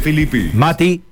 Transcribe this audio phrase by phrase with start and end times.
[0.00, 0.48] Felipe.
[0.54, 1.02] Mati.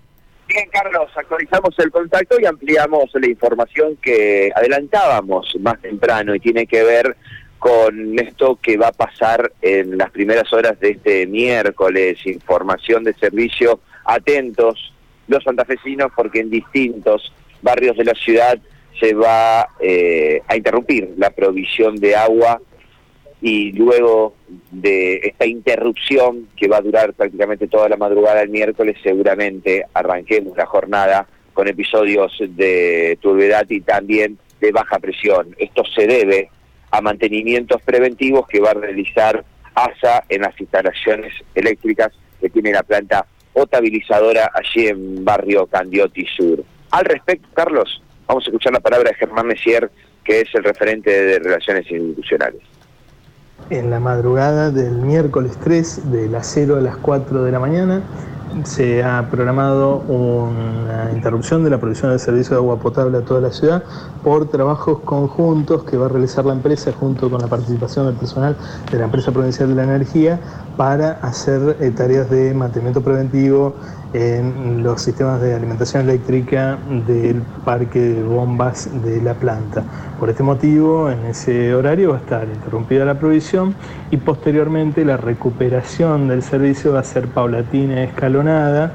[0.48, 6.66] Bien, Carlos, actualizamos el contacto y ampliamos la información que adelantábamos más temprano y tiene
[6.66, 7.14] que ver
[7.58, 13.12] con esto que va a pasar en las primeras horas de este miércoles, información de
[13.12, 14.94] servicio, atentos
[15.28, 18.58] los santafesinos porque en distintos barrios de la ciudad
[18.98, 22.62] se va eh, a interrumpir la provisión de agua
[23.42, 24.34] y luego
[24.70, 30.56] de esta interrupción que va a durar prácticamente toda la madrugada del miércoles, seguramente arranquemos
[30.56, 35.54] la jornada con episodios de turbiedad y también de baja presión.
[35.58, 36.50] Esto se debe
[36.90, 42.82] a mantenimientos preventivos que va a realizar ASA en las instalaciones eléctricas que tiene la
[42.82, 46.62] planta potabilizadora allí en barrio Candioti Sur.
[46.90, 49.90] Al respecto, Carlos, vamos a escuchar la palabra de Germán Messier,
[50.24, 52.60] que es el referente de Relaciones Institucionales
[53.68, 58.02] en la madrugada del miércoles 3 de las 0 a las 4 de la mañana
[58.64, 63.40] se ha programado una interrupción de la provisión del servicio de agua potable a toda
[63.40, 63.82] la ciudad
[64.22, 68.56] por trabajos conjuntos que va a realizar la empresa junto con la participación del personal
[68.90, 70.40] de la empresa provincial de la energía
[70.76, 73.74] para hacer eh, tareas de mantenimiento preventivo
[74.12, 79.84] en los sistemas de alimentación eléctrica del parque de bombas de la planta.
[80.18, 83.74] Por este motivo, en ese horario va a estar interrumpida la provisión
[84.10, 88.08] y posteriormente la recuperación del servicio va a ser paulatina y
[88.40, 88.92] escalonada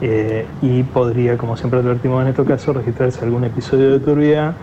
[0.00, 4.54] eh, y podría, como siempre advertimos en este caso, registrarse algún episodio de turbidez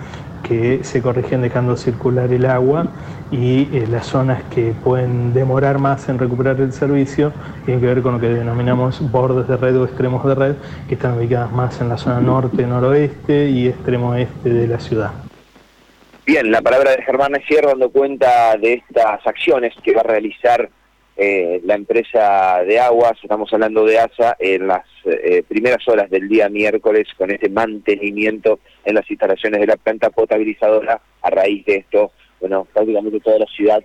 [0.44, 2.88] que se corrigen dejando circular el agua
[3.32, 7.32] y eh, las zonas que pueden demorar más en recuperar el servicio
[7.64, 10.56] tienen que ver con lo que denominamos bordes de red o extremos de red,
[10.88, 15.12] que están ubicadas más en la zona norte, noroeste y extremo este de la ciudad.
[16.26, 20.70] Bien, la palabra de Germán Messier dando cuenta de estas acciones que va a realizar
[21.24, 26.28] eh, la empresa de aguas, estamos hablando de ASA, en las eh, primeras horas del
[26.28, 31.00] día miércoles con este mantenimiento en las instalaciones de la planta potabilizadora.
[31.22, 33.84] A raíz de esto, bueno, prácticamente toda la ciudad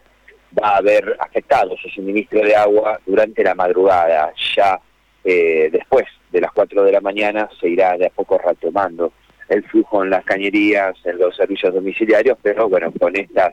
[0.58, 4.32] va a haber afectado su suministro de agua durante la madrugada.
[4.56, 4.80] Ya
[5.22, 9.12] eh, después de las 4 de la mañana se irá de a poco retomando
[9.50, 13.52] el flujo en las cañerías, en los servicios domiciliarios, pero bueno, con estas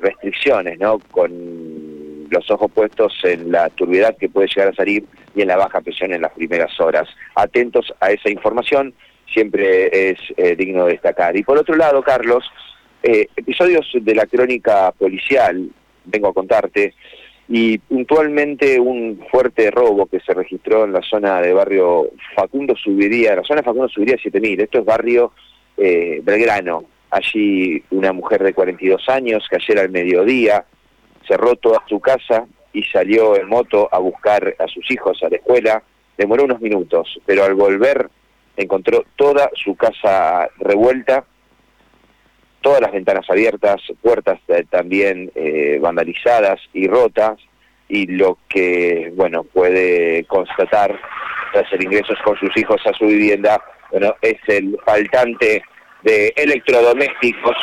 [0.00, 0.98] restricciones, ¿no?
[1.10, 1.67] Con
[2.30, 5.80] los ojos puestos en la turbiedad que puede llegar a salir y en la baja
[5.80, 7.08] presión en las primeras horas.
[7.34, 8.94] Atentos a esa información,
[9.32, 11.36] siempre es eh, digno de destacar.
[11.36, 12.44] Y por otro lado, Carlos,
[13.02, 15.68] eh, episodios de la crónica policial,
[16.04, 16.94] vengo a contarte,
[17.48, 23.36] y puntualmente un fuerte robo que se registró en la zona de barrio Facundo Subiría,
[23.36, 25.32] la zona de Facundo Subiría 7000, esto es barrio
[25.76, 30.64] eh, Belgrano, allí una mujer de 42 años que ayer al mediodía
[31.28, 35.36] cerró toda su casa y salió en moto a buscar a sus hijos a la
[35.36, 35.82] escuela.
[36.16, 38.08] Demoró unos minutos, pero al volver
[38.56, 41.24] encontró toda su casa revuelta,
[42.60, 47.38] todas las ventanas abiertas, puertas eh, también eh, vandalizadas y rotas,
[47.88, 50.98] y lo que, bueno, puede constatar
[51.52, 55.62] tras el ingreso con sus hijos a su vivienda, bueno, es el faltante
[56.02, 57.56] de electrodomésticos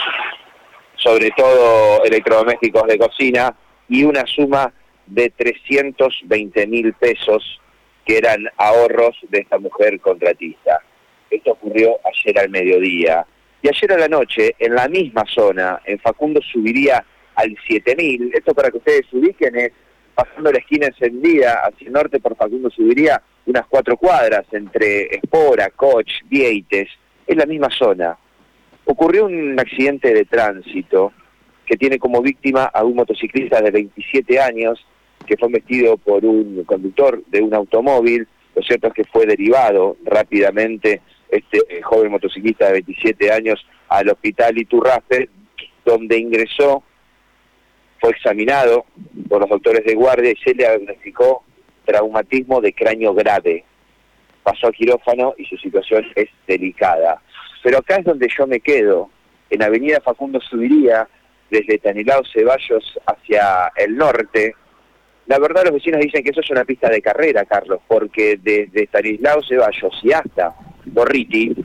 [1.06, 3.56] sobre todo electrodomésticos de cocina,
[3.88, 4.74] y una suma
[5.06, 7.62] de 320 mil pesos
[8.04, 10.82] que eran ahorros de esta mujer contratista.
[11.30, 13.24] Esto ocurrió ayer al mediodía.
[13.62, 17.06] Y ayer a la noche, en la misma zona, en Facundo subiría
[17.36, 18.32] al 7000.
[18.34, 19.72] Esto para que ustedes ubiquen es
[20.16, 25.70] pasando la esquina encendida hacia el norte por Facundo subiría unas cuatro cuadras entre Espora,
[25.70, 26.90] Coch, Vieites.
[27.28, 28.18] Es la misma zona
[28.86, 31.12] ocurrió un accidente de tránsito
[31.66, 34.86] que tiene como víctima a un motociclista de 27 años
[35.26, 38.28] que fue vestido por un conductor de un automóvil.
[38.56, 44.10] Lo cierto es que fue derivado rápidamente este eh, joven motociclista de 27 años al
[44.10, 45.30] hospital Iturrafe,
[45.84, 46.84] donde ingresó,
[48.00, 48.86] fue examinado
[49.28, 51.44] por los doctores de guardia y se le diagnosticó
[51.86, 53.64] traumatismo de cráneo grave.
[54.44, 57.22] Pasó a quirófano y su situación es delicada.
[57.66, 59.10] Pero acá es donde yo me quedo,
[59.50, 61.08] en Avenida Facundo Subiría,
[61.50, 64.54] desde Tanilao Ceballos hacia el norte.
[65.26, 68.84] La verdad los vecinos dicen que eso es una pista de carrera, Carlos, porque desde
[68.84, 70.54] Stanislao Ceballos y hasta
[70.86, 71.56] Borriti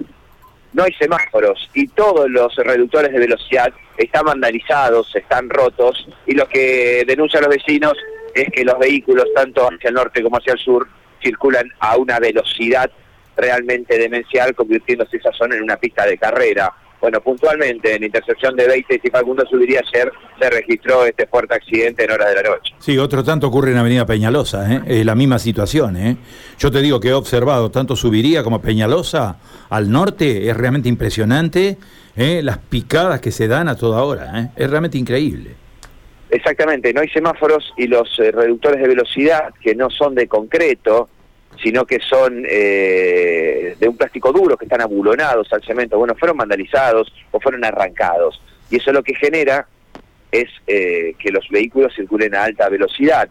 [0.72, 6.48] no hay semáforos y todos los reductores de velocidad están vandalizados, están rotos y lo
[6.48, 7.92] que denuncian los vecinos
[8.34, 10.88] es que los vehículos, tanto hacia el norte como hacia el sur,
[11.22, 12.90] circulan a una velocidad
[13.36, 16.72] realmente demencial, convirtiéndose esa zona en una pista de carrera.
[17.00, 22.04] Bueno, puntualmente en intersección de 20 y Facundo Subiría ayer se registró este fuerte accidente
[22.04, 22.74] en horas de la noche.
[22.78, 24.82] Sí, otro tanto ocurre en Avenida Peñalosa, ¿eh?
[24.86, 25.96] es la misma situación.
[25.96, 26.18] ¿eh?
[26.58, 29.38] Yo te digo que he observado tanto Subiría como Peñalosa
[29.70, 31.78] al norte, es realmente impresionante
[32.16, 32.42] ¿eh?
[32.42, 34.48] las picadas que se dan a toda hora, ¿eh?
[34.56, 35.54] es realmente increíble.
[36.30, 41.08] Exactamente, no hay semáforos y los eh, reductores de velocidad que no son de concreto,
[41.62, 46.36] sino que son eh, de un plástico duro, que están abulonados al cemento, bueno, fueron
[46.36, 48.40] vandalizados o fueron arrancados.
[48.70, 49.66] Y eso lo que genera
[50.30, 53.28] es eh, que los vehículos circulen a alta velocidad.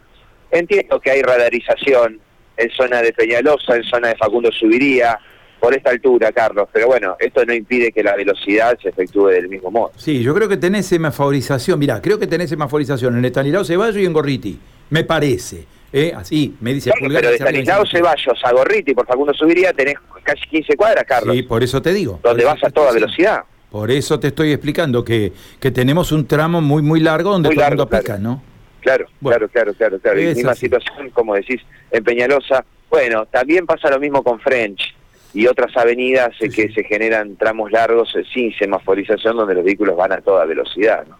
[0.50, 2.20] Entiendo que hay radarización
[2.56, 5.18] en zona de Peñalosa, en zona de Facundo Subiría,
[5.58, 9.48] por esta altura, Carlos, pero bueno, esto no impide que la velocidad se efectúe del
[9.48, 9.92] mismo modo.
[9.96, 14.06] Sí, yo creo que tenés semaforización, mirá, creo que tenés semaforización en Estanislao Ceballos y
[14.06, 15.66] en Gorriti, me parece.
[15.92, 16.12] ¿Eh?
[16.16, 20.42] Así, me dice claro, Pero de Estanislao Ceballos a Gorriti, por Facundo Subiría, tenés casi
[20.48, 21.34] 15 cuadras, Carlos.
[21.34, 22.20] Sí, por eso te digo.
[22.22, 23.44] Donde vas a toda velocidad.
[23.70, 27.62] Por eso te estoy explicando que, que tenemos un tramo muy, muy largo donde todo
[27.62, 28.42] el mundo pica, ¿no?
[28.80, 30.20] Claro, claro, claro, claro, claro.
[30.20, 31.60] Y misma situación, como decís,
[31.90, 32.64] en Peñalosa.
[32.88, 34.94] Bueno, también pasa lo mismo con French
[35.32, 39.96] y otras avenidas eh, que se generan tramos largos eh, sin semaforización donde los vehículos
[39.96, 41.06] van a toda velocidad.
[41.08, 41.16] ¿no?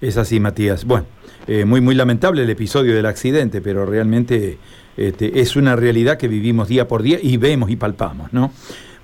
[0.00, 0.84] Es así, Matías.
[0.84, 1.06] Bueno,
[1.46, 4.58] eh, muy, muy lamentable el episodio del accidente, pero realmente
[4.96, 8.52] este, es una realidad que vivimos día por día y vemos y palpamos, ¿no?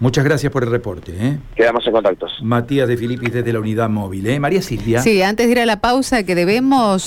[0.00, 1.12] Muchas gracias por el reporte.
[1.14, 1.38] ¿eh?
[1.54, 2.32] Quedamos en contactos.
[2.42, 4.26] Matías de Filipis desde la unidad móvil.
[4.26, 4.40] ¿eh?
[4.40, 5.02] María Silvia.
[5.02, 7.02] Sí, antes de ir a la pausa que debemos